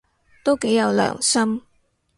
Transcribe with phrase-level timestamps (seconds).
[0.43, 1.61] 都幾有良心